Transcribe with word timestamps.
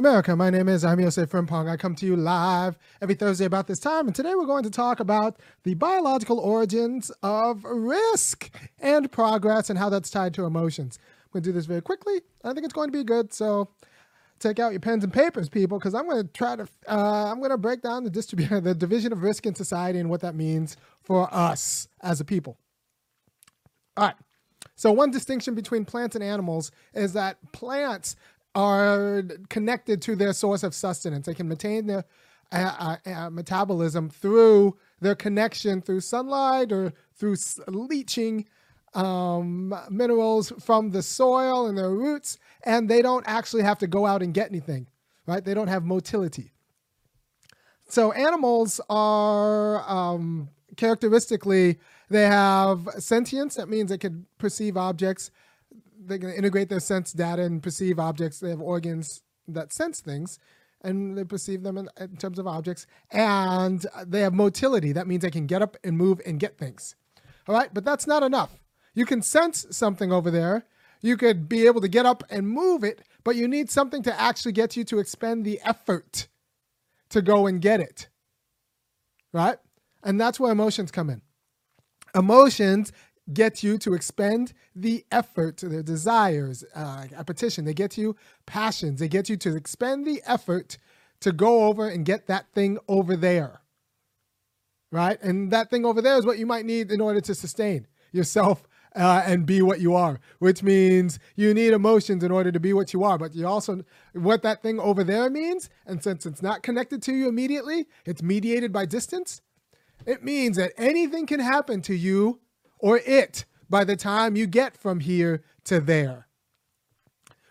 America, 0.00 0.34
my 0.34 0.48
name 0.48 0.66
is 0.66 0.82
Irami 0.82 1.04
Frimpong. 1.28 1.68
I 1.68 1.76
come 1.76 1.94
to 1.96 2.06
you 2.06 2.16
live 2.16 2.78
every 3.02 3.14
Thursday 3.14 3.44
about 3.44 3.66
this 3.66 3.78
time, 3.78 4.06
and 4.06 4.16
today 4.16 4.34
we're 4.34 4.46
going 4.46 4.62
to 4.62 4.70
talk 4.70 4.98
about 4.98 5.38
the 5.62 5.74
biological 5.74 6.40
origins 6.40 7.12
of 7.22 7.62
risk 7.64 8.50
and 8.78 9.12
progress 9.12 9.68
and 9.68 9.78
how 9.78 9.90
that's 9.90 10.08
tied 10.08 10.32
to 10.32 10.46
emotions. 10.46 10.98
I'm 11.02 11.28
going 11.34 11.42
to 11.42 11.50
do 11.50 11.52
this 11.52 11.66
very 11.66 11.82
quickly. 11.82 12.22
I 12.42 12.54
think 12.54 12.64
it's 12.64 12.72
going 12.72 12.90
to 12.90 12.96
be 12.96 13.04
good, 13.04 13.34
so 13.34 13.68
take 14.38 14.58
out 14.58 14.72
your 14.72 14.80
pens 14.80 15.04
and 15.04 15.12
papers, 15.12 15.50
people, 15.50 15.78
because 15.78 15.94
I'm 15.94 16.08
going 16.08 16.26
to 16.26 16.32
try 16.32 16.56
to 16.56 16.66
uh, 16.88 17.30
I'm 17.30 17.36
going 17.40 17.50
to 17.50 17.58
break 17.58 17.82
down 17.82 18.02
the 18.02 18.08
distribution, 18.08 18.64
the 18.64 18.74
division 18.74 19.12
of 19.12 19.22
risk 19.22 19.44
in 19.44 19.54
society 19.54 19.98
and 19.98 20.08
what 20.08 20.22
that 20.22 20.34
means 20.34 20.78
for 21.02 21.28
us 21.30 21.88
as 22.00 22.22
a 22.22 22.24
people. 22.24 22.56
All 23.98 24.06
right. 24.06 24.16
So 24.76 24.92
one 24.92 25.10
distinction 25.10 25.54
between 25.54 25.84
plants 25.84 26.16
and 26.16 26.24
animals 26.24 26.72
is 26.94 27.12
that 27.12 27.36
plants 27.52 28.16
are 28.54 29.22
connected 29.48 30.02
to 30.02 30.16
their 30.16 30.32
source 30.32 30.62
of 30.62 30.74
sustenance. 30.74 31.26
They 31.26 31.34
can 31.34 31.48
maintain 31.48 31.86
their 31.86 32.04
uh, 32.52 32.96
uh, 33.06 33.10
uh, 33.10 33.30
metabolism 33.30 34.10
through 34.10 34.76
their 35.00 35.14
connection 35.14 35.80
through 35.80 36.00
sunlight 36.00 36.72
or 36.72 36.92
through 37.14 37.36
leaching 37.68 38.46
um, 38.94 39.74
minerals 39.88 40.52
from 40.58 40.90
the 40.90 41.02
soil 41.02 41.66
and 41.66 41.78
their 41.78 41.90
roots, 41.90 42.38
and 42.64 42.88
they 42.88 43.02
don't 43.02 43.24
actually 43.26 43.62
have 43.62 43.78
to 43.78 43.86
go 43.86 44.04
out 44.04 44.22
and 44.22 44.34
get 44.34 44.50
anything, 44.50 44.88
right? 45.26 45.44
They 45.44 45.54
don't 45.54 45.68
have 45.68 45.84
motility. 45.84 46.52
So 47.88 48.12
animals 48.12 48.80
are 48.90 49.88
um, 49.88 50.48
characteristically 50.76 51.78
they 52.08 52.26
have 52.26 52.88
sentience. 52.98 53.54
That 53.54 53.68
means 53.68 53.90
they 53.90 53.98
can 53.98 54.26
perceive 54.38 54.76
objects 54.76 55.30
they 56.10 56.18
can 56.18 56.30
integrate 56.30 56.68
their 56.68 56.80
sense 56.80 57.12
data 57.12 57.42
and 57.42 57.62
perceive 57.62 57.98
objects. 57.98 58.40
They 58.40 58.50
have 58.50 58.60
organs 58.60 59.22
that 59.48 59.72
sense 59.72 60.00
things 60.00 60.38
and 60.82 61.16
they 61.16 61.24
perceive 61.24 61.62
them 61.62 61.76
in, 61.78 61.88
in, 61.98 62.16
terms 62.16 62.38
of 62.38 62.46
objects. 62.46 62.86
And 63.10 63.84
they 64.06 64.20
have 64.20 64.34
motility. 64.34 64.92
That 64.92 65.06
means 65.06 65.22
they 65.22 65.30
can 65.30 65.46
get 65.46 65.62
up 65.62 65.76
and 65.84 65.96
move 65.96 66.20
and 66.24 66.40
get 66.40 66.58
things. 66.58 66.96
All 67.48 67.54
right, 67.54 67.72
but 67.72 67.84
that's 67.84 68.06
not 68.06 68.22
enough. 68.22 68.50
You 68.94 69.06
can 69.06 69.22
sense 69.22 69.66
something 69.70 70.12
over 70.12 70.30
there. 70.30 70.66
You 71.00 71.16
could 71.16 71.48
be 71.48 71.66
able 71.66 71.80
to 71.80 71.88
get 71.88 72.06
up 72.06 72.22
and 72.30 72.48
move 72.48 72.84
it, 72.84 73.02
but 73.24 73.36
you 73.36 73.48
need 73.48 73.70
something 73.70 74.02
to 74.02 74.20
actually 74.20 74.52
get 74.52 74.76
you 74.76 74.84
to 74.84 74.98
expend 74.98 75.44
the 75.44 75.60
effort 75.64 76.28
to 77.10 77.22
go 77.22 77.46
and 77.46 77.60
get 77.60 77.80
it. 77.80 78.08
Right? 79.32 79.58
And 80.02 80.20
that's 80.20 80.40
where 80.40 80.52
emotions 80.52 80.90
come 80.90 81.10
in. 81.10 81.22
Emotions 82.14 82.92
get 83.32 83.62
you 83.62 83.78
to 83.78 83.94
expend 83.94 84.52
the 84.74 85.04
effort, 85.10 85.56
to 85.58 85.68
their 85.68 85.82
desires, 85.82 86.64
uh, 86.74 87.06
appetition. 87.16 87.64
They 87.64 87.74
get 87.74 87.96
you 87.96 88.16
passions. 88.46 89.00
They 89.00 89.08
get 89.08 89.28
you 89.28 89.36
to 89.38 89.56
expend 89.56 90.06
the 90.06 90.22
effort 90.26 90.78
to 91.20 91.32
go 91.32 91.64
over 91.64 91.88
and 91.88 92.04
get 92.04 92.26
that 92.26 92.46
thing 92.52 92.78
over 92.88 93.16
there. 93.16 93.60
Right? 94.92 95.20
And 95.22 95.50
that 95.52 95.70
thing 95.70 95.84
over 95.84 96.02
there 96.02 96.16
is 96.16 96.26
what 96.26 96.38
you 96.38 96.46
might 96.46 96.66
need 96.66 96.90
in 96.90 97.00
order 97.00 97.20
to 97.20 97.34
sustain 97.34 97.86
yourself 98.12 98.66
uh, 98.96 99.22
and 99.24 99.46
be 99.46 99.62
what 99.62 99.80
you 99.80 99.94
are, 99.94 100.18
which 100.38 100.62
means 100.62 101.18
you 101.36 101.54
need 101.54 101.72
emotions 101.72 102.24
in 102.24 102.32
order 102.32 102.50
to 102.50 102.58
be 102.58 102.72
what 102.72 102.92
you 102.92 103.04
are. 103.04 103.18
But 103.18 103.34
you 103.34 103.46
also, 103.46 103.84
what 104.14 104.42
that 104.42 104.62
thing 104.62 104.80
over 104.80 105.04
there 105.04 105.30
means, 105.30 105.70
and 105.86 106.02
since 106.02 106.26
it's 106.26 106.42
not 106.42 106.62
connected 106.62 107.02
to 107.02 107.12
you 107.12 107.28
immediately, 107.28 107.86
it's 108.04 108.22
mediated 108.22 108.72
by 108.72 108.86
distance, 108.86 109.42
it 110.06 110.24
means 110.24 110.56
that 110.56 110.72
anything 110.76 111.26
can 111.26 111.40
happen 111.40 111.82
to 111.82 111.94
you 111.94 112.40
or 112.80 112.98
it 112.98 113.44
by 113.68 113.84
the 113.84 113.96
time 113.96 114.36
you 114.36 114.46
get 114.46 114.76
from 114.76 115.00
here 115.00 115.42
to 115.64 115.80
there. 115.80 116.26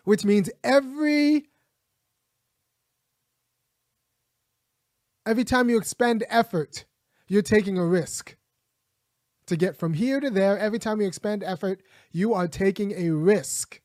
Which 0.04 0.26
means 0.26 0.50
every 0.64 1.50
every 5.26 5.44
time 5.44 5.70
you 5.70 5.78
expend 5.78 6.26
effort, 6.30 6.86
you're 7.28 7.42
taking 7.42 7.78
a 7.78 7.86
risk. 7.86 8.36
To 9.46 9.56
get 9.56 9.78
from 9.78 9.94
here 9.94 10.20
to 10.20 10.30
there, 10.30 10.60
every 10.60 10.78
time 10.78 11.02
you 11.02 11.08
expend 11.08 11.44
effort, 11.44 11.82
you 12.12 12.34
are 12.34 12.48
taking 12.48 12.92
a 12.92 13.10
risk. 13.12 13.82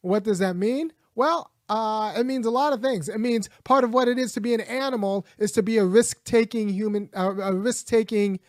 What 0.00 0.24
does 0.24 0.38
that 0.38 0.56
mean? 0.56 0.92
Well, 1.14 1.50
uh, 1.68 2.14
it 2.16 2.24
means 2.26 2.46
a 2.46 2.50
lot 2.50 2.72
of 2.72 2.80
things. 2.80 3.08
It 3.08 3.20
means 3.20 3.48
part 3.64 3.84
of 3.84 3.92
what 3.92 4.08
it 4.08 4.18
is 4.18 4.32
to 4.34 4.40
be 4.40 4.54
an 4.54 4.60
animal 4.60 5.26
is 5.38 5.52
to 5.52 5.62
be 5.62 5.78
a 5.78 5.84
risk-taking 5.84 6.68
human, 6.70 7.08
uh, 7.14 7.34
a 7.40 7.54
risk-taking 7.54 8.40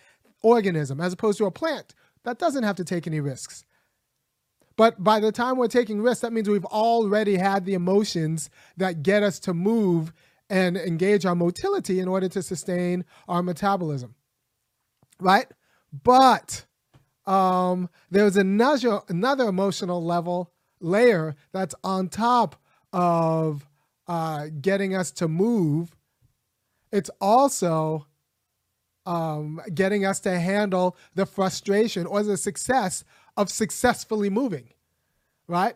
organism 0.46 1.02
as 1.02 1.12
opposed 1.12 1.40
to 1.40 1.46
a 1.46 1.52
plant 1.52 1.96
that 2.24 2.38
doesn't 2.38 2.64
have 2.64 2.76
to 2.76 2.86
take 2.86 3.08
any 3.08 3.20
risks. 3.20 3.66
But 4.78 5.04
by 5.04 5.20
the 5.20 5.32
time 5.32 5.58
we're 5.58 5.68
taking 5.68 6.02
risks, 6.02 6.22
that 6.22 6.34
means 6.34 6.50
we've 6.50 6.66
already 6.66 7.38
had 7.38 7.66
the 7.66 7.74
emotions 7.74 8.50
that 8.78 9.04
get 9.04 9.24
us 9.24 9.40
to 9.40 9.54
move 9.54 10.14
and 10.50 10.78
engage 10.78 11.26
our 11.26 11.36
motility 11.36 12.00
in 12.00 12.08
order 12.08 12.30
to 12.30 12.44
sustain 12.44 13.06
our 13.28 13.42
metabolism. 13.42 14.16
Right? 15.20 15.48
But 16.04 16.66
um, 17.26 17.90
there's 18.12 18.38
another, 18.38 19.02
another 19.08 19.48
emotional 19.48 20.04
level 20.04 20.52
layer 20.82 21.36
that's 21.54 21.74
on 21.84 22.10
top 22.10 22.58
of 22.94 23.66
uh, 24.08 24.48
getting 24.62 24.94
us 24.94 25.10
to 25.12 25.28
move. 25.28 25.96
It's 26.92 27.10
also 27.22 28.06
um, 29.06 29.62
getting 29.74 30.06
us 30.06 30.20
to 30.22 30.40
handle 30.40 30.98
the 31.14 31.26
frustration 31.26 32.06
or 32.06 32.24
the 32.24 32.38
success 32.38 33.04
of 33.38 33.50
successfully 33.50 34.30
moving, 34.30 34.70
right? 35.48 35.76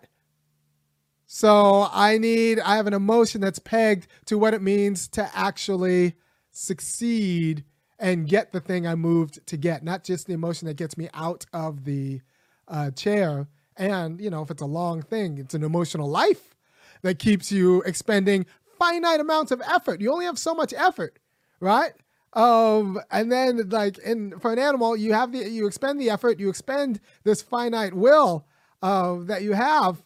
So 1.26 1.88
I 1.92 2.18
need, 2.18 2.60
I 2.60 2.76
have 2.76 2.88
an 2.88 2.94
emotion 2.94 3.42
that's 3.42 3.60
pegged 3.60 4.08
to 4.26 4.38
what 4.38 4.54
it 4.54 4.62
means 4.62 5.08
to 5.10 5.30
actually 5.38 6.16
succeed 6.52 7.64
and 8.00 8.28
get 8.28 8.52
the 8.52 8.60
thing 8.60 8.88
I 8.88 8.96
moved 8.96 9.46
to 9.46 9.58
get, 9.58 9.84
not 9.84 10.04
just 10.04 10.26
the 10.26 10.34
emotion 10.34 10.68
that 10.68 10.78
gets 10.78 10.98
me 10.98 11.10
out 11.14 11.46
of 11.54 11.84
the 11.84 12.22
uh, 12.68 12.92
chair. 12.92 13.48
And, 13.78 14.20
you 14.20 14.30
know, 14.30 14.42
if 14.42 14.50
it's 14.50 14.62
a 14.62 14.66
long 14.66 15.02
thing, 15.02 15.38
it's 15.38 15.54
an 15.54 15.64
emotional 15.64 16.10
life 16.10 16.56
that 17.02 17.20
keeps 17.20 17.52
you 17.52 17.82
expending 17.84 18.46
finite 18.80 19.20
amounts 19.20 19.52
of 19.52 19.62
effort. 19.62 20.02
You 20.02 20.12
only 20.12 20.26
have 20.26 20.40
so 20.40 20.56
much 20.56 20.74
effort, 20.74 21.20
right? 21.60 21.92
Um, 22.34 23.00
and 23.10 23.32
then 23.32 23.70
like 23.70 23.98
in 24.00 24.40
for 24.40 24.54
an 24.54 24.60
animal, 24.60 24.96
you 24.96 25.14
have 25.14 25.32
the 25.32 25.50
you 25.50 25.66
expend 25.66 26.00
the 26.00 26.10
effort, 26.10 26.40
you 26.40 26.50
expend 26.50 27.00
this 27.24 27.42
finite 27.42 27.94
will 27.94 28.46
uh, 28.82 29.18
that 29.22 29.42
you 29.42 29.54
have, 29.54 30.04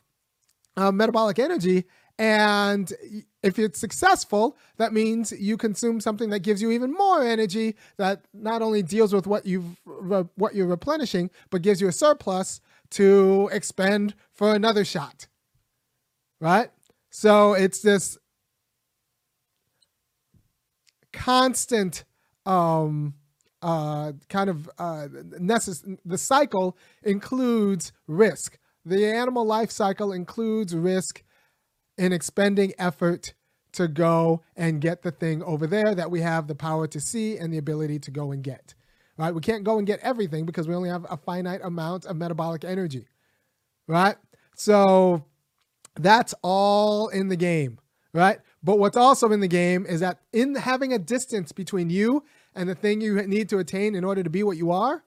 uh, 0.77 0.91
metabolic 0.91 1.37
energy, 1.37 1.85
and 2.17 2.93
if 3.41 3.59
it's 3.59 3.79
successful, 3.79 4.57
that 4.77 4.93
means 4.93 5.31
you 5.31 5.57
consume 5.57 5.99
something 5.99 6.29
that 6.29 6.39
gives 6.39 6.61
you 6.61 6.71
even 6.71 6.93
more 6.93 7.23
energy 7.23 7.75
that 7.97 8.25
not 8.33 8.61
only 8.61 8.83
deals 8.83 9.13
with 9.13 9.27
what 9.27 9.45
you've 9.45 9.75
what 10.35 10.55
you're 10.55 10.67
replenishing, 10.67 11.29
but 11.49 11.61
gives 11.61 11.81
you 11.81 11.87
a 11.87 11.91
surplus 11.91 12.61
to 12.91 13.49
expend 13.51 14.13
for 14.31 14.53
another 14.53 14.85
shot. 14.85 15.27
Right? 16.39 16.69
So 17.09 17.53
it's 17.53 17.81
this 17.81 18.17
constant 21.11 22.03
um, 22.45 23.13
uh, 23.61 24.11
kind 24.29 24.49
of 24.49 24.69
uh, 24.77 25.07
necess- 25.39 25.97
the 26.05 26.17
cycle 26.17 26.77
includes 27.03 27.91
risk. 28.07 28.57
The 28.85 29.05
animal 29.05 29.45
life 29.45 29.71
cycle 29.71 30.11
includes 30.11 30.75
risk 30.75 31.23
in 31.97 32.11
expending 32.11 32.73
effort 32.77 33.33
to 33.73 33.87
go 33.87 34.41
and 34.55 34.81
get 34.81 35.01
the 35.01 35.11
thing 35.11 35.41
over 35.43 35.65
there 35.65 35.95
that 35.95 36.11
we 36.11 36.21
have 36.21 36.47
the 36.47 36.55
power 36.55 36.87
to 36.87 36.99
see 36.99 37.37
and 37.37 37.53
the 37.53 37.57
ability 37.57 37.99
to 37.99 38.11
go 38.11 38.31
and 38.31 38.43
get. 38.43 38.75
Right? 39.17 39.33
We 39.33 39.41
can't 39.41 39.63
go 39.63 39.77
and 39.77 39.85
get 39.85 39.99
everything 39.99 40.45
because 40.45 40.67
we 40.67 40.75
only 40.75 40.89
have 40.89 41.05
a 41.09 41.17
finite 41.17 41.61
amount 41.63 42.05
of 42.05 42.17
metabolic 42.17 42.63
energy. 42.63 43.07
Right? 43.87 44.17
So 44.55 45.25
that's 45.95 46.33
all 46.41 47.09
in 47.09 47.27
the 47.27 47.35
game, 47.35 47.79
right? 48.13 48.39
But 48.63 48.79
what's 48.79 48.95
also 48.97 49.31
in 49.31 49.41
the 49.41 49.47
game 49.47 49.85
is 49.85 49.99
that 49.99 50.19
in 50.31 50.55
having 50.55 50.93
a 50.93 50.99
distance 50.99 51.51
between 51.51 51.89
you 51.89 52.23
and 52.55 52.69
the 52.69 52.75
thing 52.75 53.01
you 53.01 53.21
need 53.27 53.49
to 53.49 53.59
attain 53.59 53.93
in 53.93 54.03
order 54.03 54.23
to 54.23 54.29
be 54.29 54.43
what 54.43 54.57
you 54.57 54.71
are, 54.71 55.03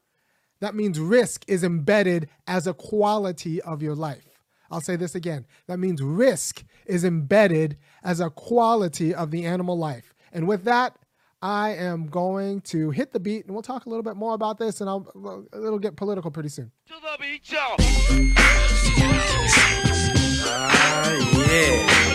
that 0.61 0.75
means 0.75 1.01
risk 1.01 1.45
is 1.49 1.65
embedded 1.65 2.29
as 2.47 2.67
a 2.67 2.75
quality 2.75 3.63
of 3.63 3.83
your 3.83 3.95
life. 3.95 4.25
I'll 4.71 4.81
say 4.81 4.97
this 4.97 5.15
again. 5.15 5.47
That 5.69 5.79
means 5.79 6.03
risk 6.03 6.65
is 6.87 7.05
embedded 7.05 7.79
as 8.03 8.21
a 8.21 8.31
quality 8.31 9.15
of 9.15 9.31
the 9.31 9.45
animal 9.45 9.79
life. 9.79 10.13
And 10.33 10.49
with 10.49 10.65
that, 10.65 10.99
I 11.41 11.71
am 11.71 12.07
going 12.07 12.63
to 12.63 12.91
hit 12.91 13.13
the 13.13 13.21
beat 13.21 13.45
and 13.45 13.55
we'll 13.55 13.63
talk 13.63 13.87
a 13.87 13.89
little 13.89 14.03
bit 14.03 14.17
more 14.17 14.35
about 14.35 14.59
this 14.59 14.81
and 14.81 14.91
I'll 14.91 15.47
it'll 15.53 15.79
get 15.79 15.97
political 15.97 16.31
pretty 16.31 16.49
soon. 16.49 16.73
To 16.89 16.95
the 16.95 17.17
beat, 17.21 17.51
y'all. 17.51 17.77
Uh, 20.49 21.47
yeah 21.49 22.06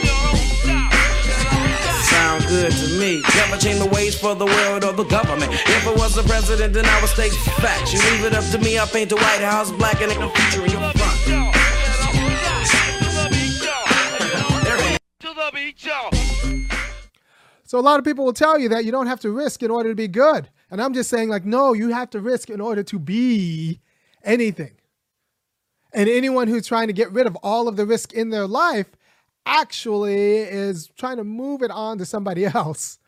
sound 2.21 2.45
good 2.47 2.71
to 2.71 2.87
me. 2.99 3.21
Never 3.35 3.57
change 3.57 3.79
the 3.79 3.89
ways 3.89 4.13
for 4.19 4.35
the 4.35 4.45
world 4.45 4.83
or 4.83 4.93
the 4.93 5.05
government. 5.17 5.51
If 5.51 5.85
was 5.97 6.13
the 6.13 6.23
president, 6.23 6.73
then 6.73 6.85
I 6.85 7.01
would 7.01 7.09
state 7.09 7.33
facts. 7.63 7.93
You 7.93 7.99
leave 8.09 8.25
it 8.25 8.33
up 8.33 8.45
to 8.51 8.59
me, 8.59 8.77
I 8.77 8.85
paint 8.85 9.09
the 9.09 9.15
White 9.15 9.41
House 9.41 9.71
black 9.71 10.01
and 10.01 10.11
future 10.11 10.63
in 10.65 10.71
your 10.71 10.81
front. 10.93 11.17
So 17.65 17.79
a 17.79 17.85
lot 17.89 17.99
of 17.99 18.05
people 18.05 18.25
will 18.25 18.33
tell 18.33 18.59
you 18.59 18.67
that 18.69 18.83
you 18.83 18.91
don't 18.91 19.07
have 19.07 19.21
to 19.21 19.31
risk 19.31 19.63
in 19.63 19.71
order 19.71 19.89
to 19.89 19.95
be 19.95 20.09
good. 20.09 20.49
And 20.69 20.81
I'm 20.81 20.93
just 20.93 21.09
saying 21.09 21.29
like 21.29 21.45
no, 21.45 21.73
you 21.73 21.89
have 21.89 22.09
to 22.11 22.19
risk 22.19 22.49
in 22.49 22.59
order 22.59 22.83
to 22.83 22.99
be 22.99 23.79
anything. 24.23 24.73
And 25.93 26.09
anyone 26.09 26.47
who's 26.49 26.67
trying 26.67 26.87
to 26.87 26.93
get 26.93 27.11
rid 27.11 27.27
of 27.27 27.35
all 27.37 27.67
of 27.67 27.77
the 27.77 27.85
risk 27.85 28.13
in 28.13 28.29
their 28.29 28.45
life 28.45 28.87
actually 29.45 30.37
is 30.37 30.89
trying 30.97 31.17
to 31.17 31.23
move 31.23 31.61
it 31.61 31.71
on 31.71 31.97
to 31.97 32.05
somebody 32.05 32.45
else 32.53 32.99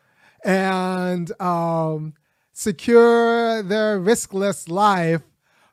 and 0.43 1.31
um, 1.41 2.13
secure 2.51 3.63
their 3.63 3.99
riskless 3.99 4.69
life 4.69 5.21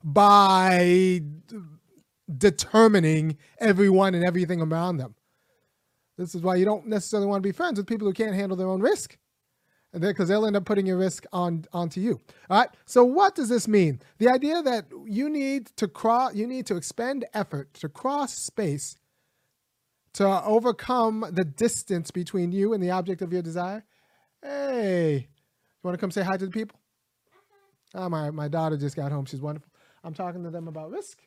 by 0.02 1.20
determining 2.38 3.36
everyone 3.58 4.14
and 4.14 4.24
everything 4.24 4.60
around 4.60 4.96
them. 4.98 5.14
This 6.16 6.34
is 6.34 6.42
why 6.42 6.56
you 6.56 6.64
don't 6.64 6.86
necessarily 6.86 7.26
want 7.26 7.42
to 7.42 7.48
be 7.48 7.52
friends 7.52 7.78
with 7.78 7.86
people 7.86 8.06
who 8.06 8.12
can't 8.12 8.34
handle 8.34 8.56
their 8.56 8.68
own 8.68 8.80
risk. 8.80 9.16
Because 9.92 10.28
they'll 10.28 10.46
end 10.46 10.54
up 10.54 10.64
putting 10.64 10.86
your 10.86 10.98
risk 10.98 11.24
on 11.32 11.64
onto 11.72 12.00
you. 12.00 12.20
All 12.48 12.58
right. 12.58 12.68
So 12.84 13.02
what 13.04 13.34
does 13.34 13.48
this 13.48 13.66
mean? 13.66 14.00
The 14.18 14.28
idea 14.28 14.62
that 14.62 14.84
you 15.04 15.28
need 15.28 15.66
to 15.78 15.88
cross, 15.88 16.32
you 16.32 16.46
need 16.46 16.64
to 16.66 16.76
expend 16.76 17.24
effort 17.34 17.74
to 17.74 17.88
cross 17.88 18.32
space 18.32 18.99
to 20.14 20.44
overcome 20.44 21.24
the 21.32 21.44
distance 21.44 22.10
between 22.10 22.52
you 22.52 22.72
and 22.72 22.82
the 22.82 22.90
object 22.90 23.22
of 23.22 23.32
your 23.32 23.42
desire. 23.42 23.84
Hey, 24.42 25.28
you 25.28 25.82
want 25.82 25.94
to 25.94 26.00
come 26.00 26.10
say 26.10 26.22
hi 26.22 26.36
to 26.36 26.46
the 26.46 26.50
people? 26.50 26.78
Oh, 27.94 28.08
my, 28.08 28.30
my 28.30 28.48
daughter 28.48 28.76
just 28.76 28.96
got 28.96 29.12
home. 29.12 29.24
She's 29.24 29.40
wonderful. 29.40 29.70
I'm 30.04 30.14
talking 30.14 30.44
to 30.44 30.50
them 30.50 30.68
about 30.68 30.90
risk. 30.90 31.18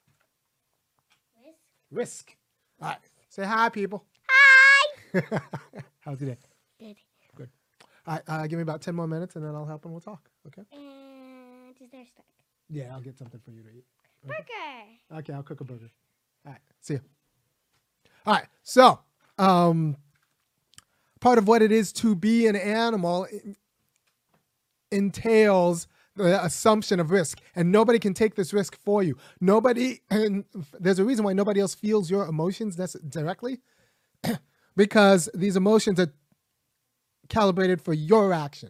Risk. 1.46 1.58
Risk. 1.92 2.36
All 2.82 2.90
right. 2.90 2.98
Say 3.30 3.44
hi, 3.44 3.70
people. 3.70 4.06
Hi. 4.30 5.22
How's 6.00 6.22
your 6.22 6.32
day? 6.32 6.38
Good. 6.80 6.96
Good. 7.36 7.50
All 8.08 8.16
right. 8.16 8.24
Uh, 8.28 8.48
give 8.48 8.58
me 8.58 8.64
about 8.64 8.82
10 8.82 8.96
more 8.96 9.08
minutes 9.08 9.36
and 9.36 9.46
then 9.46 9.54
I'll 9.56 9.66
help 9.66 9.86
and 9.86 9.94
we'll 9.94 10.02
talk. 10.02 10.30
Okay? 10.48 10.64
And 10.72 11.76
is 11.82 11.92
there 11.92 12.06
stuck? 12.06 12.26
Yeah, 12.70 12.94
I'll 12.94 13.02
get 13.02 13.18
something 13.18 13.40
for 13.44 13.52
you 13.52 13.62
to 13.64 13.70
eat. 13.70 13.86
Burger. 14.26 15.20
Okay, 15.20 15.34
I'll 15.34 15.44
cook 15.44 15.62
a 15.62 15.66
burger. 15.66 15.92
All 16.46 16.54
right. 16.54 16.62
See 16.82 16.96
you. 16.96 17.02
All 18.26 18.34
right. 18.34 18.48
So, 18.64 19.00
um, 19.38 19.98
part 21.20 21.38
of 21.38 21.48
what 21.48 21.62
it 21.62 21.72
is 21.72 21.92
to 21.94 22.16
be 22.16 22.48
an 22.48 22.56
animal 22.56 23.28
entails 24.92 25.88
the 26.16 26.44
assumption 26.44 27.00
of 27.00 27.12
risk 27.12 27.40
and 27.56 27.72
nobody 27.72 27.98
can 27.98 28.14
take 28.14 28.36
this 28.36 28.54
risk 28.54 28.78
for 28.80 29.02
you 29.02 29.18
nobody 29.42 30.00
and 30.12 30.46
there's 30.80 31.00
a 31.00 31.04
reason 31.04 31.26
why 31.26 31.34
nobody 31.34 31.60
else 31.60 31.74
feels 31.74 32.12
your 32.12 32.28
emotions 32.28 32.76
directly 33.10 33.62
because 34.76 35.28
these 35.34 35.56
emotions 35.56 36.00
are 36.00 36.14
calibrated 37.30 37.82
for 37.82 37.94
your 37.94 38.32
action 38.32 38.70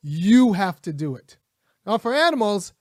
you 0.00 0.54
have 0.54 0.80
to 0.80 0.92
do 0.92 1.14
it 1.14 1.36
now 1.84 1.98
for 1.98 2.14
animals 2.14 2.72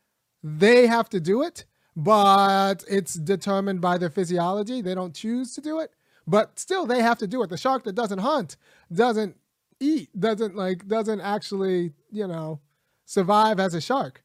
they 0.42 0.88
have 0.88 1.10
to 1.10 1.20
do 1.20 1.44
it 1.44 1.66
but 1.96 2.84
it's 2.90 3.14
determined 3.14 3.82
by 3.82 3.98
their 3.98 4.10
physiology 4.10 4.82
they 4.82 4.96
don't 4.96 5.14
choose 5.14 5.54
to 5.54 5.62
do 5.62 5.80
it 5.80 5.92
but 6.26 6.58
still 6.60 6.86
they 6.86 7.02
have 7.02 7.18
to 7.18 7.28
do 7.28 7.44
it 7.44 7.50
the 7.50 7.58
shark 7.58 7.84
that 7.84 7.94
doesn't 7.94 8.20
hunt 8.20 8.58
doesn't 8.92 9.36
eat 9.80 10.10
doesn't 10.20 10.56
like 10.56 10.88
doesn't 10.88 11.22
actually 11.22 11.92
you 12.12 12.28
know 12.28 12.60
survive 13.06 13.60
as 13.60 13.74
a 13.74 13.82
shark. 13.82 14.24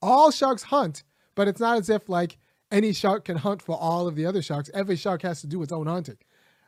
All 0.00 0.30
sharks 0.30 0.64
hunt, 0.64 1.02
but 1.34 1.48
it's 1.48 1.60
not 1.60 1.78
as 1.78 1.90
if 1.90 2.08
like 2.08 2.38
any 2.70 2.92
shark 2.92 3.24
can 3.24 3.36
hunt 3.36 3.62
for 3.62 3.76
all 3.76 4.06
of 4.06 4.14
the 4.14 4.26
other 4.26 4.42
sharks. 4.42 4.70
Every 4.74 4.96
shark 4.96 5.22
has 5.22 5.40
to 5.40 5.46
do 5.46 5.62
its 5.62 5.72
own 5.72 5.86
hunting. 5.86 6.18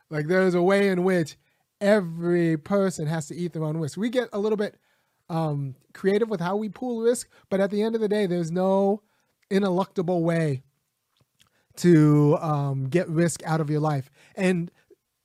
Like 0.09 0.27
there's 0.27 0.55
a 0.55 0.61
way 0.61 0.89
in 0.89 1.03
which 1.03 1.37
every 1.79 2.57
person 2.57 3.07
has 3.07 3.27
to 3.27 3.35
eat 3.35 3.53
their 3.53 3.63
own 3.63 3.77
risk. 3.77 3.97
We 3.97 4.09
get 4.09 4.29
a 4.33 4.39
little 4.39 4.57
bit 4.57 4.75
um, 5.29 5.75
creative 5.93 6.29
with 6.29 6.41
how 6.41 6.57
we 6.57 6.69
pool 6.69 7.01
risk, 7.01 7.29
but 7.49 7.61
at 7.61 7.71
the 7.71 7.81
end 7.81 7.95
of 7.95 8.01
the 8.01 8.09
day, 8.09 8.25
there's 8.25 8.51
no 8.51 9.01
ineluctable 9.51 10.21
way 10.21 10.63
to 11.77 12.37
um, 12.41 12.87
get 12.87 13.07
risk 13.09 13.41
out 13.45 13.61
of 13.61 13.69
your 13.69 13.79
life. 13.79 14.09
And 14.35 14.71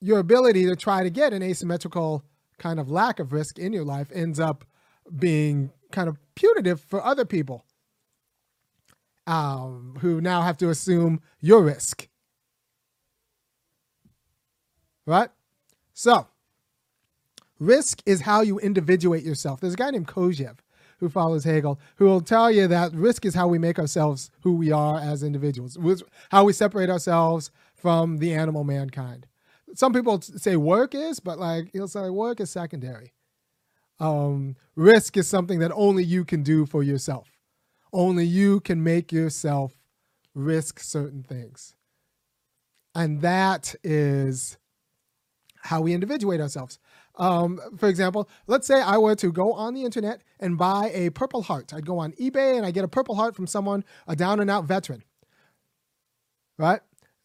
your 0.01 0.19
ability 0.19 0.67
to 0.67 0.77
try 0.77 1.03
to 1.03 1.11
get 1.11 1.33
an 1.33 1.43
asymmetrical 1.43 2.25
kind 2.59 2.81
of 2.81 2.91
lack 2.91 3.19
of 3.19 3.33
risk 3.33 3.59
in 3.59 3.73
your 3.73 3.85
life 3.85 4.09
ends 4.13 4.41
up 4.41 4.65
being 5.19 5.71
kind 5.93 6.09
of 6.09 6.19
punitive 6.35 6.81
for 6.81 7.05
other 7.05 7.25
people 7.25 7.65
um, 9.27 9.97
who 10.01 10.21
now 10.21 10.43
have 10.43 10.57
to 10.59 10.71
assume 10.71 11.21
your 11.41 11.63
risk. 11.63 12.09
Right? 15.07 15.31
So, 15.95 16.27
risk 17.59 18.03
is 18.07 18.23
how 18.23 18.41
you 18.43 18.59
individuate 18.59 19.23
yourself. 19.23 19.61
There's 19.61 19.75
a 19.75 19.77
guy 19.77 19.91
named 19.91 20.09
Kojève 20.09 20.59
who 20.99 21.09
follows 21.09 21.45
Hegel 21.45 21.79
who 21.97 22.07
will 22.07 22.21
tell 22.21 22.51
you 22.51 22.67
that 22.69 22.93
risk 22.93 23.25
is 23.25 23.35
how 23.35 23.49
we 23.49 23.59
make 23.59 23.79
ourselves 23.79 24.31
who 24.43 24.55
we 24.55 24.73
are 24.73 24.99
as 24.99 25.23
individuals, 25.23 25.77
how 26.31 26.45
we 26.45 26.53
separate 26.53 26.91
ourselves 26.91 27.51
from 27.75 28.19
the 28.19 28.33
animal 28.33 28.65
mankind. 28.65 29.27
Some 29.75 29.93
people 29.93 30.21
say 30.21 30.57
work 30.57 30.95
is, 30.95 31.21
but 31.21 31.39
like 31.39 31.71
he'll 31.73 31.89
say 31.89 32.09
work 32.09 32.41
is 32.41 32.51
secondary 32.51 33.13
um, 34.01 34.57
risk 34.75 35.17
is 35.17 35.27
something 35.27 35.59
that 35.61 35.73
only 35.75 36.05
you 36.05 36.25
can 36.25 36.43
do 36.43 36.67
for 36.67 36.83
yourself. 36.83 37.29
Only 37.93 38.27
you 38.27 38.61
can 38.61 38.83
make 38.83 39.13
yourself 39.13 39.73
risk 40.35 40.81
certain 40.81 41.23
things. 41.23 41.75
And 42.95 43.21
that 43.23 43.75
is 43.83 44.59
how 45.63 45.81
we 45.81 45.95
individuate 45.95 46.41
ourselves. 46.41 46.79
Um, 47.17 47.61
for 47.79 47.89
example, 47.89 48.29
let's 48.47 48.67
say 48.67 48.81
I 48.81 48.99
were 48.99 49.15
to 49.17 49.33
go 49.33 49.53
on 49.53 49.75
the 49.75 49.85
internet 49.85 50.23
and 50.39 50.59
buy 50.59 50.91
a 50.93 51.11
Purple 51.11 51.43
Heart. 51.43 51.73
I'd 51.73 51.87
go 51.87 51.99
on 51.99 52.13
eBay 52.13 52.57
and 52.57 52.67
I 52.67 52.71
get 52.71 52.85
a 52.85 52.89
Purple 52.89 53.15
Heart 53.15 53.35
from 53.35 53.47
someone, 53.47 53.85
a 54.07 54.15
down 54.15 54.41
and 54.41 54.51
out 54.51 54.65
veteran. 54.65 55.03
Right? 56.59 56.81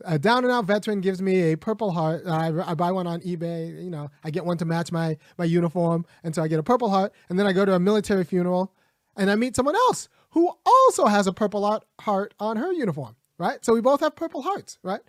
a 0.06 0.20
down 0.20 0.44
and 0.44 0.52
out 0.52 0.66
veteran 0.66 1.02
gives 1.02 1.22
me 1.22 1.52
a 1.52 1.58
purple 1.58 1.92
heart. 1.92 2.24
I, 2.28 2.52
I, 2.66 2.74
buy 2.74 2.92
one 2.92 3.08
on 3.08 3.22
eBay. 3.22 3.84
You 3.84 3.90
know, 3.90 4.10
I 4.24 4.32
get 4.32 4.46
one 4.46 4.58
to 4.58 4.66
match 4.66 4.92
my 4.92 5.18
my 5.38 5.46
uniform, 5.46 6.06
and 6.24 6.34
so 6.34 6.42
I 6.42 6.48
get 6.48 6.60
a 6.60 6.64
purple 6.64 6.90
heart. 6.90 7.14
And 7.30 7.38
then 7.38 7.48
I 7.48 7.54
go 7.54 7.66
to 7.66 7.74
a 7.74 7.80
military 7.80 8.24
funeral, 8.24 8.74
and 9.18 9.30
I 9.30 9.36
meet 9.36 9.56
someone 9.56 9.76
else 9.76 10.10
who 10.32 10.52
also 10.66 11.06
has 11.06 11.28
a 11.28 11.34
purple 11.34 11.84
heart 12.00 12.34
on 12.40 12.58
her 12.58 12.72
uniform. 12.72 13.16
Right. 13.38 13.64
So 13.66 13.74
we 13.74 13.82
both 13.82 14.02
have 14.02 14.16
purple 14.16 14.42
hearts. 14.42 14.80
Right. 14.84 15.02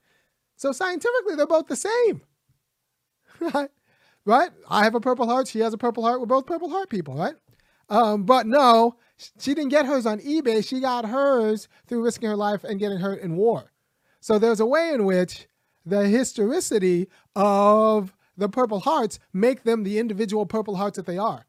So 0.57 0.73
scientifically, 0.73 1.37
they're 1.37 1.47
both 1.47 1.67
the 1.67 1.77
same. 1.77 2.23
right. 3.41 3.71
Right. 4.25 4.51
I 4.69 4.85
have 4.85 4.95
a 4.95 5.01
purple 5.01 5.27
heart. 5.27 5.49
She 5.49 5.61
has 5.61 5.73
a 5.73 5.79
purple 5.79 6.05
heart. 6.05 6.21
We're 6.21 6.27
both 6.27 6.47
purple 6.47 6.71
heart 6.71 6.89
people. 6.91 7.15
Right. 7.15 7.35
Um, 7.89 8.23
but 8.23 8.47
no, 8.47 8.97
she 9.39 9.55
didn't 9.55 9.71
get 9.71 9.87
hers 9.87 10.07
on 10.07 10.21
eBay. 10.21 10.67
She 10.67 10.81
got 10.81 11.05
hers 11.05 11.69
through 11.87 12.03
risking 12.03 12.29
her 12.29 12.37
life 12.37 12.65
and 12.65 12.81
getting 12.81 12.99
hurt 12.99 13.21
in 13.21 13.37
war. 13.37 13.73
So 14.21 14.39
there's 14.39 14.61
a 14.61 14.67
way 14.67 14.93
in 14.95 15.05
which 15.05 15.49
the 15.85 16.07
historicity 16.07 17.09
of 17.35 18.15
the 18.37 18.49
Purple 18.49 18.81
Hearts 18.81 19.19
make 19.33 19.65
them 19.65 19.83
the 19.83 19.99
individual 19.99 20.47
Purple 20.47 20.77
Hearts 20.77 20.97
that 20.97 21.07
they 21.07 21.19
are. 21.19 21.45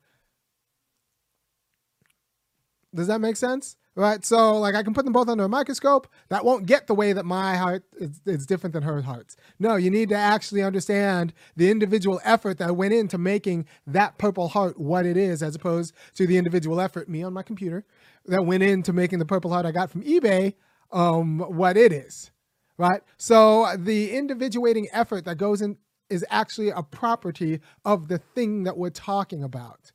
Does 2.94 3.08
that 3.08 3.22
make 3.22 3.38
sense? 3.38 3.76
Right. 3.96 4.26
So, 4.26 4.58
like, 4.58 4.74
I 4.74 4.82
can 4.82 4.96
put 4.96 5.06
them 5.06 5.14
both 5.14 5.30
under 5.30 5.44
a 5.44 5.50
microscope. 5.50 6.08
That 6.30 6.44
won't 6.44 6.66
get 6.66 6.88
the 6.88 6.96
way 6.96 7.14
that 7.14 7.26
my 7.26 7.56
heart 7.56 7.84
is, 7.98 8.22
is 8.26 8.48
different 8.48 8.74
than 8.74 8.82
her 8.82 9.02
hearts. 9.04 9.38
No, 9.60 9.76
you 9.76 9.92
need 9.92 10.10
to 10.10 10.16
actually 10.16 10.64
understand 10.64 11.32
the 11.56 11.70
individual 11.70 12.20
effort 12.24 12.58
that 12.58 12.76
went 12.76 12.96
into 12.96 13.20
making 13.20 13.68
that 13.86 14.18
purple 14.18 14.48
heart 14.48 14.80
what 14.80 15.06
it 15.06 15.16
is, 15.16 15.44
as 15.44 15.54
opposed 15.54 15.94
to 16.16 16.26
the 16.26 16.38
individual 16.38 16.82
effort, 16.82 17.08
me 17.08 17.22
on 17.22 17.34
my 17.34 17.44
computer, 17.44 17.86
that 18.26 18.46
went 18.46 18.64
into 18.64 18.94
making 18.94 19.20
the 19.20 19.26
purple 19.26 19.52
heart 19.52 19.66
I 19.66 19.72
got 19.72 19.92
from 19.92 20.02
eBay 20.02 20.56
um, 20.92 21.40
what 21.40 21.78
it 21.78 21.92
is 21.92 22.32
right? 22.78 23.02
So 23.18 23.68
the 23.78 24.12
individuating 24.12 24.90
effort 24.92 25.26
that 25.26 25.38
goes 25.38 25.62
in 25.62 25.78
is 26.10 26.26
actually 26.30 26.70
a 26.70 26.84
property 26.84 27.62
of 27.86 28.08
the 28.08 28.18
thing 28.18 28.64
that 28.64 28.78
we're 28.78 28.90
talking 28.90 29.44
about. 29.44 29.93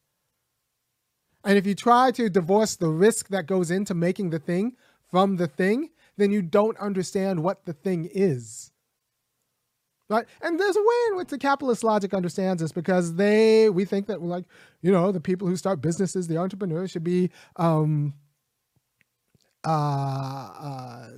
And 1.48 1.56
if 1.56 1.66
you 1.66 1.74
try 1.74 2.10
to 2.10 2.28
divorce 2.28 2.76
the 2.76 2.90
risk 2.90 3.28
that 3.28 3.46
goes 3.46 3.70
into 3.70 3.94
making 3.94 4.28
the 4.28 4.38
thing 4.38 4.76
from 5.10 5.36
the 5.36 5.46
thing, 5.46 5.88
then 6.18 6.30
you 6.30 6.42
don't 6.42 6.76
understand 6.76 7.42
what 7.42 7.64
the 7.64 7.72
thing 7.72 8.06
is. 8.12 8.70
Right? 10.10 10.26
And 10.42 10.60
there's 10.60 10.76
a 10.76 10.82
way 10.82 10.96
in 11.08 11.16
which 11.16 11.28
the 11.28 11.38
capitalist 11.38 11.82
logic 11.82 12.12
understands 12.12 12.60
this 12.60 12.70
because 12.70 13.14
they 13.14 13.70
we 13.70 13.86
think 13.86 14.08
that 14.08 14.20
like, 14.20 14.44
you 14.82 14.92
know, 14.92 15.10
the 15.10 15.22
people 15.22 15.48
who 15.48 15.56
start 15.56 15.80
businesses, 15.80 16.28
the 16.28 16.36
entrepreneurs 16.36 16.90
should 16.90 17.02
be 17.02 17.30
um 17.56 18.12
uh, 19.66 19.70
uh 19.70 21.10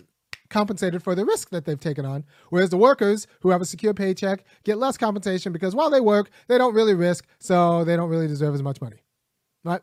compensated 0.49 1.03
for 1.03 1.17
the 1.17 1.25
risk 1.25 1.51
that 1.51 1.65
they've 1.65 1.81
taken 1.81 2.07
on, 2.07 2.25
whereas 2.51 2.71
the 2.71 2.77
workers 2.77 3.27
who 3.41 3.51
have 3.51 3.61
a 3.61 3.65
secure 3.65 3.95
paycheck 3.95 4.45
get 4.63 4.79
less 4.79 4.97
compensation 4.97 5.53
because 5.53 5.75
while 5.75 5.91
they 5.91 6.01
work, 6.01 6.31
they 6.47 6.57
don't 6.57 6.75
really 6.75 6.95
risk, 6.95 7.27
so 7.41 7.83
they 7.83 7.97
don't 7.97 8.11
really 8.11 8.29
deserve 8.29 8.55
as 8.55 8.63
much 8.63 8.81
money. 8.81 8.99
Right? 9.65 9.83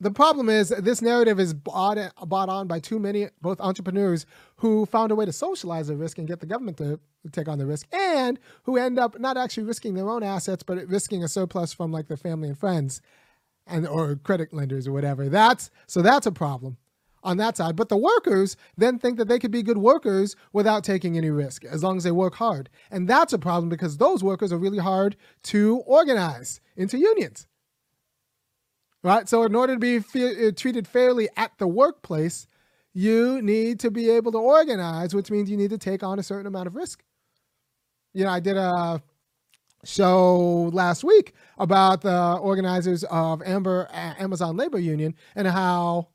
The 0.00 0.10
problem 0.10 0.48
is 0.48 0.68
this 0.68 1.02
narrative 1.02 1.40
is 1.40 1.52
bought, 1.52 1.98
bought 2.26 2.48
on 2.48 2.68
by 2.68 2.78
too 2.78 2.98
many 2.98 3.28
both 3.42 3.60
entrepreneurs 3.60 4.26
who 4.56 4.86
found 4.86 5.10
a 5.10 5.14
way 5.14 5.24
to 5.24 5.32
socialize 5.32 5.88
the 5.88 5.96
risk 5.96 6.18
and 6.18 6.28
get 6.28 6.40
the 6.40 6.46
government 6.46 6.76
to 6.78 7.00
take 7.32 7.48
on 7.48 7.58
the 7.58 7.66
risk 7.66 7.86
and 7.92 8.38
who 8.62 8.76
end 8.76 8.98
up 8.98 9.18
not 9.18 9.36
actually 9.36 9.64
risking 9.64 9.94
their 9.94 10.08
own 10.08 10.22
assets 10.22 10.62
but 10.62 10.86
risking 10.86 11.24
a 11.24 11.28
surplus 11.28 11.72
from 11.72 11.90
like 11.90 12.06
their 12.06 12.16
family 12.16 12.48
and 12.48 12.58
friends 12.58 13.02
and 13.66 13.86
or 13.86 14.16
credit 14.16 14.52
lenders 14.52 14.86
or 14.86 14.92
whatever. 14.92 15.28
That's 15.28 15.70
so 15.86 16.00
that's 16.00 16.26
a 16.26 16.32
problem 16.32 16.76
on 17.24 17.36
that 17.38 17.56
side. 17.56 17.74
But 17.74 17.88
the 17.88 17.96
workers 17.96 18.56
then 18.76 18.98
think 18.98 19.18
that 19.18 19.26
they 19.26 19.40
could 19.40 19.50
be 19.50 19.62
good 19.62 19.78
workers 19.78 20.36
without 20.52 20.84
taking 20.84 21.16
any 21.16 21.30
risk 21.30 21.64
as 21.64 21.82
long 21.82 21.96
as 21.96 22.04
they 22.04 22.12
work 22.12 22.36
hard. 22.36 22.70
And 22.90 23.08
that's 23.08 23.32
a 23.32 23.38
problem 23.38 23.68
because 23.68 23.96
those 23.96 24.22
workers 24.22 24.52
are 24.52 24.58
really 24.58 24.78
hard 24.78 25.16
to 25.44 25.78
organize 25.86 26.60
into 26.76 26.98
unions 26.98 27.48
right? 29.02 29.28
So, 29.28 29.44
in 29.44 29.54
order 29.54 29.74
to 29.74 29.80
be 29.80 30.00
fe- 30.00 30.48
uh, 30.48 30.52
treated 30.52 30.86
fairly 30.86 31.28
at 31.36 31.52
the 31.58 31.68
workplace, 31.68 32.46
you 32.94 33.40
need 33.42 33.80
to 33.80 33.90
be 33.90 34.10
able 34.10 34.32
to 34.32 34.38
organize, 34.38 35.14
which 35.14 35.30
means 35.30 35.50
you 35.50 35.56
need 35.56 35.70
to 35.70 35.78
take 35.78 36.02
on 36.02 36.18
a 36.18 36.22
certain 36.22 36.46
amount 36.46 36.66
of 36.66 36.76
risk. 36.76 37.02
You 38.12 38.24
know, 38.24 38.30
I 38.30 38.40
did 38.40 38.56
a 38.56 39.02
show 39.84 40.70
last 40.72 41.04
week 41.04 41.34
about 41.58 42.00
the 42.00 42.34
organizers 42.34 43.04
of 43.04 43.42
Amber 43.42 43.88
Amazon 43.92 44.56
Labor 44.56 44.78
Union 44.78 45.14
and 45.36 45.46
how, 45.46 46.08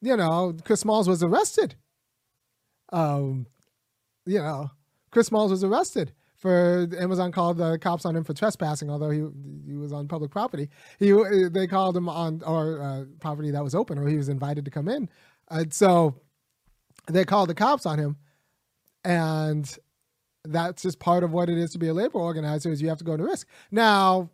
you 0.00 0.16
know, 0.16 0.54
Chris 0.64 0.80
Smalls 0.80 1.08
was 1.08 1.22
arrested. 1.22 1.74
Um, 2.92 3.46
you 4.26 4.38
know, 4.38 4.70
Chris 5.10 5.26
Smalls 5.26 5.50
was 5.50 5.64
arrested 5.64 6.12
for 6.44 6.86
Amazon 6.98 7.32
called 7.32 7.56
the 7.56 7.78
cops 7.78 8.04
on 8.04 8.14
him 8.14 8.22
for 8.22 8.34
trespassing, 8.34 8.90
although 8.90 9.08
he 9.08 9.24
he 9.66 9.76
was 9.76 9.94
on 9.94 10.06
public 10.06 10.30
property. 10.30 10.68
He 10.98 11.10
they 11.50 11.66
called 11.66 11.96
him 11.96 12.06
on 12.06 12.42
or 12.44 12.82
uh, 12.82 13.04
property 13.18 13.50
that 13.50 13.64
was 13.64 13.74
open, 13.74 13.96
or 13.96 14.06
he 14.06 14.18
was 14.18 14.28
invited 14.28 14.66
to 14.66 14.70
come 14.70 14.86
in. 14.86 15.08
and 15.50 15.72
so 15.72 16.20
they 17.06 17.24
called 17.24 17.48
the 17.48 17.54
cops 17.54 17.86
on 17.86 17.98
him, 17.98 18.16
and 19.04 19.74
that's 20.44 20.82
just 20.82 20.98
part 20.98 21.24
of 21.24 21.32
what 21.32 21.48
it 21.48 21.56
is 21.56 21.70
to 21.70 21.78
be 21.78 21.88
a 21.88 21.94
labor 21.94 22.18
organizer. 22.18 22.70
Is 22.70 22.82
you 22.82 22.90
have 22.90 22.98
to 22.98 23.04
go 23.04 23.16
to 23.16 23.24
risk. 23.24 23.48
Now, 23.70 24.28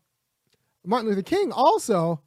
Martin 0.84 1.10
Luther 1.10 1.22
King 1.22 1.52
also, 1.52 2.22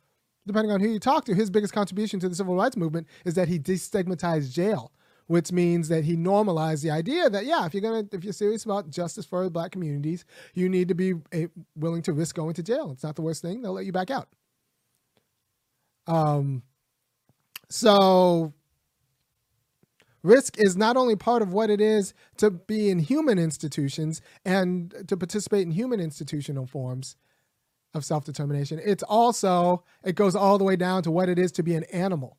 depending 0.48 0.72
on 0.72 0.80
who 0.80 0.92
you 0.92 1.00
talk 1.00 1.26
to, 1.26 1.36
his 1.36 1.50
biggest 1.50 1.74
contribution 1.74 2.22
to 2.22 2.30
the 2.30 2.36
civil 2.36 2.56
rights 2.56 2.78
movement 2.78 3.06
is 3.26 3.34
that 3.34 3.50
he 3.50 3.60
destigmatized 3.60 4.54
jail 4.54 4.94
which 5.28 5.52
means 5.52 5.88
that 5.90 6.04
he 6.04 6.16
normalized 6.16 6.84
the 6.84 6.92
idea 6.92 7.30
that 7.30 7.46
yeah, 7.46 7.66
if 7.66 7.74
you're 7.74 7.82
gonna 7.82 8.06
if 8.12 8.24
you're 8.24 8.34
serious 8.34 8.66
about 8.66 8.90
justice 8.90 9.26
for 9.26 9.44
the 9.44 9.50
black 9.50 9.72
communities, 9.72 10.26
you 10.54 10.70
need 10.70 10.88
to 10.88 10.96
be 10.96 11.14
willing 11.76 12.02
to 12.04 12.14
risk 12.14 12.36
going 12.36 12.54
to 12.54 12.64
jail. 12.64 12.92
It's 12.92 13.04
not 13.04 13.16
the 13.16 13.22
worst 13.22 13.42
thing; 13.42 13.62
they'll 13.62 13.74
let 13.74 13.86
you 13.86 13.92
back 13.92 14.12
out. 14.12 14.28
Um, 16.08 16.64
so 17.70 18.54
risk 20.22 20.58
is 20.58 20.76
not 20.78 20.98
only 20.98 21.16
part 21.16 21.42
of 21.42 21.54
what 21.54 21.70
it 21.70 21.82
is 21.82 22.14
to 22.38 22.50
be 22.50 22.90
in 22.90 23.00
human 23.00 23.38
institutions 23.38 24.22
and 24.46 24.94
to 25.08 25.18
participate 25.18 25.64
in 25.64 25.72
human 25.72 26.00
institutional 26.00 26.66
forms 26.66 27.16
of 27.94 28.04
self-determination 28.04 28.80
it's 28.84 29.04
also 29.04 29.84
it 30.04 30.16
goes 30.16 30.36
all 30.36 30.58
the 30.58 30.64
way 30.64 30.76
down 30.76 31.04
to 31.04 31.12
what 31.12 31.30
it 31.30 31.38
is 31.38 31.52
to 31.52 31.62
be 31.62 31.76
an 31.76 31.84
animal 31.86 32.38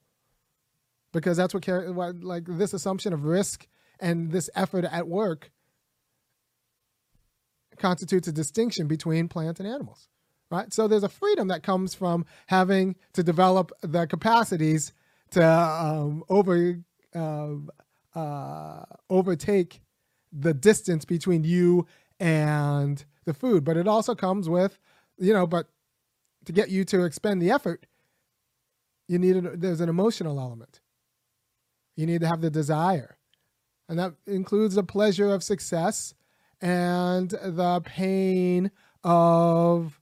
because 1.14 1.38
that's 1.38 1.54
what, 1.54 1.66
what 1.94 2.22
like 2.22 2.44
this 2.46 2.74
assumption 2.74 3.14
of 3.14 3.24
risk 3.24 3.66
and 3.98 4.30
this 4.30 4.50
effort 4.54 4.84
at 4.84 5.08
work 5.08 5.50
constitutes 7.78 8.28
a 8.28 8.32
distinction 8.32 8.86
between 8.86 9.28
plants 9.28 9.58
and 9.58 9.68
animals 9.68 10.08
right? 10.50 10.72
So 10.72 10.86
there's 10.86 11.02
a 11.02 11.08
freedom 11.08 11.48
that 11.48 11.62
comes 11.62 11.94
from 11.94 12.26
having 12.46 12.96
to 13.14 13.22
develop 13.22 13.72
the 13.80 14.06
capacities 14.06 14.92
to 15.30 15.44
um, 15.44 16.22
over 16.28 16.78
uh, 17.14 17.54
uh, 18.14 18.84
overtake 19.10 19.80
the 20.32 20.54
distance 20.54 21.04
between 21.04 21.44
you 21.44 21.86
and 22.20 23.04
the 23.24 23.34
food. 23.34 23.64
But 23.64 23.76
it 23.76 23.88
also 23.88 24.14
comes 24.14 24.48
with 24.48 24.78
you 25.18 25.32
know 25.32 25.46
but 25.46 25.66
to 26.44 26.52
get 26.52 26.70
you 26.70 26.84
to 26.84 27.04
expend 27.04 27.40
the 27.40 27.50
effort 27.50 27.86
you 29.06 29.18
need 29.18 29.36
a, 29.36 29.56
there's 29.56 29.80
an 29.80 29.88
emotional 29.88 30.40
element 30.40 30.80
you 31.96 32.06
need 32.06 32.20
to 32.20 32.26
have 32.26 32.40
the 32.40 32.50
desire. 32.50 33.16
And 33.88 33.98
that 33.98 34.14
includes 34.26 34.74
the 34.74 34.82
pleasure 34.82 35.32
of 35.32 35.42
success 35.42 36.14
and 36.60 37.30
the 37.30 37.80
pain 37.84 38.70
of 39.02 40.00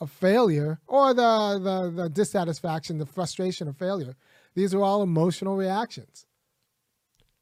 a 0.00 0.06
failure 0.06 0.80
or 0.86 1.12
the, 1.12 1.60
the, 1.62 2.02
the 2.02 2.08
dissatisfaction, 2.08 2.98
the 2.98 3.06
frustration 3.06 3.68
of 3.68 3.76
failure. 3.76 4.16
These 4.54 4.72
are 4.74 4.82
all 4.82 5.02
emotional 5.02 5.56
reactions 5.56 6.26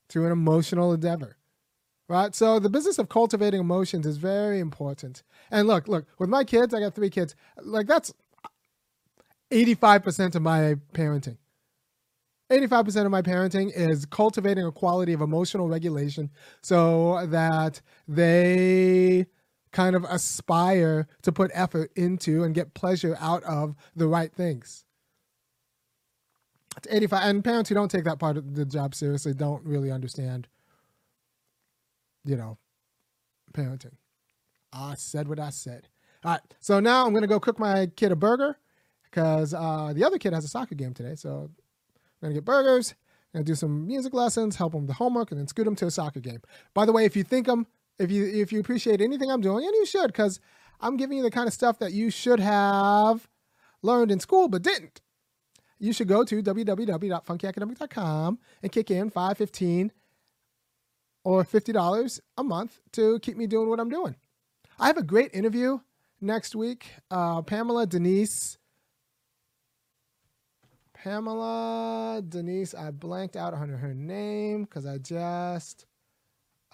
to 0.09 0.25
an 0.25 0.33
emotional 0.33 0.93
endeavor. 0.93 1.37
Right? 2.09 2.35
So 2.35 2.59
the 2.59 2.71
business 2.71 2.99
of 2.99 3.11
cultivating 3.11 3.61
emotions 3.61 4.07
is 4.07 4.17
very 4.17 4.61
important. 4.61 5.23
And 5.51 5.69
look, 5.69 5.89
look, 5.89 6.07
with 6.19 6.31
my 6.31 6.43
kids, 6.43 6.73
I 6.73 6.81
got 6.81 6.95
three 6.95 7.11
kids, 7.11 7.35
like 7.63 7.87
that's 7.87 8.15
85% 9.51 10.35
of 10.35 10.43
my 10.43 10.77
parenting. 10.95 11.37
85% 12.51 13.05
of 13.05 13.11
my 13.11 13.23
parenting 13.23 13.71
is 13.75 14.07
cultivating 14.07 14.65
a 14.65 14.73
quality 14.73 15.13
of 15.13 15.21
emotional 15.21 15.69
regulation 15.69 16.31
so 16.63 17.27
that 17.27 17.81
they 18.07 19.27
kind 19.71 19.95
of 19.95 20.05
aspire 20.05 21.07
to 21.23 21.31
put 21.31 21.51
effort 21.53 21.91
into 21.95 22.43
and 22.45 22.55
get 22.55 22.73
pleasure 22.73 23.17
out 23.21 23.43
of 23.45 23.75
the 23.95 24.09
right 24.09 24.33
things. 24.33 24.85
It's 26.77 26.89
85 26.91 27.23
and 27.25 27.45
parents 27.45 27.69
who 27.69 27.75
don't 27.75 27.91
take 27.91 28.05
that 28.05 28.19
part 28.19 28.37
of 28.37 28.55
the 28.55 28.65
job 28.65 28.95
seriously 28.95 29.35
don't 29.35 29.65
really 29.65 29.91
understand 29.91 30.49
you 32.25 32.37
know 32.37 32.59
parenting. 33.53 33.95
I 34.73 34.95
said 34.95 35.29
what 35.29 35.41
I 35.41 35.51
said. 35.51 35.89
All 36.25 36.33
right. 36.33 36.41
So 36.61 36.79
now 36.79 37.07
I'm 37.07 37.13
going 37.13 37.23
to 37.23 37.29
go 37.29 37.41
cook 37.41 37.59
my 37.59 37.87
kid 37.87 38.13
a 38.13 38.17
burger 38.17 38.59
cuz 39.11 39.55
uh, 39.55 39.93
the 39.95 40.05
other 40.05 40.19
kid 40.19 40.35
has 40.35 40.45
a 40.45 40.49
soccer 40.49 40.75
game 40.75 40.93
today. 40.93 41.15
So 41.15 41.51
we're 42.21 42.29
gonna 42.29 42.35
get 42.35 42.45
burgers, 42.45 42.95
gonna 43.33 43.45
do 43.45 43.55
some 43.55 43.87
music 43.87 44.15
lessons, 44.15 44.57
help 44.57 44.73
them 44.73 44.83
with 44.83 44.89
the 44.89 44.95
homework, 44.95 45.31
and 45.31 45.39
then 45.39 45.47
scoot 45.47 45.65
them 45.65 45.77
to 45.77 45.87
a 45.87 45.91
soccer 45.91 46.21
game. 46.21 46.41
By 46.75 46.85
the 46.87 46.93
way, 46.93 47.05
if 47.05 47.17
you 47.17 47.25
think 47.25 47.49
I'm, 47.49 47.67
if 47.99 48.11
you 48.11 48.27
if 48.27 48.53
you 48.53 48.61
appreciate 48.61 49.01
anything 49.01 49.31
I'm 49.31 49.41
doing, 49.41 49.65
and 49.65 49.75
you 49.75 49.87
should, 49.87 50.09
because 50.09 50.41
I'm 50.81 50.97
giving 50.97 51.17
you 51.17 51.23
the 51.23 51.31
kind 51.31 51.47
of 51.47 51.53
stuff 51.53 51.79
that 51.79 51.93
you 51.93 52.11
should 52.11 52.41
have 52.41 53.29
learned 53.83 54.11
in 54.11 54.21
school 54.21 54.49
but 54.49 54.63
didn't. 54.63 55.01
You 55.79 55.93
should 55.93 56.09
go 56.09 56.25
to 56.25 56.43
www.funkyacademic.com 56.43 58.39
and 58.63 58.73
kick 58.73 58.91
in 58.91 59.11
515 59.11 59.93
or 61.25 61.45
$50 61.45 62.21
a 62.37 62.45
month 62.45 62.81
to 62.93 63.21
keep 63.21 63.37
me 63.37 63.47
doing 63.47 63.69
what 63.69 63.79
I'm 63.79 63.89
doing. 63.89 64.17
I 64.79 64.89
have 64.89 64.97
a 64.97 65.03
great 65.03 65.35
interview 65.35 65.79
next 66.21 66.57
week. 66.57 66.91
Uh, 67.11 67.43
Pamela 67.43 67.87
Denise 67.87 68.59
Pamela 71.03 72.23
Denise. 72.29 72.75
I 72.75 72.91
blanked 72.91 73.37
out 73.37 73.55
on 73.55 73.69
her 73.69 73.95
name 73.95 74.65
because 74.65 74.87
I 74.87 74.99
just. 74.99 75.87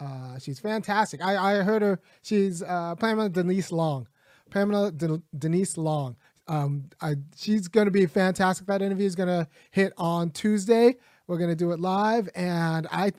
Uh, 0.01 0.39
she's 0.39 0.59
fantastic. 0.59 1.23
I, 1.23 1.61
I 1.61 1.63
heard 1.63 1.83
her. 1.83 2.01
She's 2.23 2.63
uh, 2.63 2.97
Pamela 2.97 3.29
Denise 3.29 3.71
Long. 3.71 4.09
Pamela 4.51 4.91
De- 4.91 5.23
Denise 5.39 5.77
Long. 5.77 6.17
Um, 6.49 6.91
I, 7.01 7.15
she's 7.37 7.69
going 7.69 7.87
to 7.87 7.91
be 7.91 8.07
fantastic. 8.07 8.67
That 8.67 8.83
interview 8.83 9.07
is 9.07 9.15
going 9.15 9.29
to 9.29 9.49
hit 9.71 9.93
on 9.97 10.31
Tuesday. 10.31 10.97
We're 11.27 11.39
going 11.39 11.51
to 11.51 11.57
do 11.57 11.71
it 11.71 11.81
live, 11.81 12.29
and 12.35 12.87
I 12.91 13.13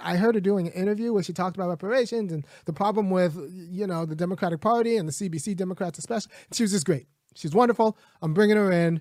I 0.00 0.16
heard 0.16 0.34
her 0.36 0.40
doing 0.40 0.68
an 0.68 0.72
interview 0.72 1.12
where 1.12 1.22
she 1.22 1.32
talked 1.32 1.56
about 1.56 1.68
reparations 1.68 2.32
and 2.32 2.46
the 2.64 2.72
problem 2.72 3.10
with 3.10 3.36
you 3.52 3.86
know 3.86 4.06
the 4.06 4.14
Democratic 4.14 4.60
Party 4.60 4.96
and 4.96 5.08
the 5.08 5.12
CBC 5.12 5.56
Democrats 5.56 5.98
especially. 5.98 6.32
She 6.52 6.62
was 6.62 6.70
just 6.70 6.86
great. 6.86 7.06
She's 7.34 7.54
wonderful. 7.54 7.96
I'm 8.22 8.34
bringing 8.34 8.56
her 8.56 8.70
in. 8.70 9.00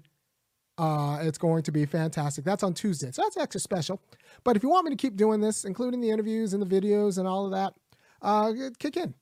Uh, 0.79 1.19
it's 1.21 1.37
going 1.37 1.61
to 1.61 1.73
be 1.73 1.85
fantastic. 1.85 2.45
That's 2.45 2.63
on 2.63 2.73
Tuesday. 2.73 3.11
So 3.11 3.21
that's 3.21 3.35
extra 3.35 3.59
special. 3.59 4.01
But 4.45 4.55
if 4.55 4.63
you 4.63 4.69
want 4.69 4.85
me 4.85 4.91
to 4.91 4.95
keep 4.95 5.17
doing 5.17 5.41
this, 5.41 5.65
including 5.65 5.99
the 5.99 6.09
interviews 6.09 6.53
and 6.53 6.61
the 6.61 6.81
videos 6.81 7.17
and 7.17 7.27
all 7.27 7.45
of 7.45 7.51
that, 7.51 7.73
uh, 8.21 8.53
kick 8.79 8.95
in. 8.95 9.13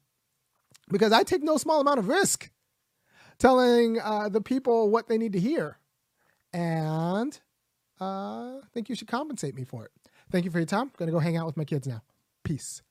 Because 0.90 1.12
I 1.12 1.24
take 1.24 1.42
no 1.42 1.58
small 1.58 1.82
amount 1.82 1.98
of 1.98 2.08
risk 2.08 2.52
telling 3.40 4.00
uh, 4.00 4.30
the 4.30 4.40
people 4.40 4.92
what 4.92 5.08
they 5.08 5.18
need 5.18 5.34
to 5.34 5.40
hear. 5.40 5.80
And 6.54 7.38
uh, 8.00 8.58
I 8.60 8.68
think 8.72 8.88
you 8.88 8.96
should 8.96 9.08
compensate 9.08 9.56
me 9.56 9.64
for 9.64 9.84
it. 9.84 9.92
Thank 10.32 10.46
you 10.46 10.52
for 10.52 10.60
your 10.60 10.68
time. 10.68 10.84
I'm 10.84 10.92
going 10.96 11.08
to 11.08 11.14
go 11.14 11.20
hang 11.20 11.38
out 11.38 11.48
with 11.48 11.58
my 11.58 11.66
kids 11.66 11.88
now. 11.88 12.04
Peace. 12.44 12.84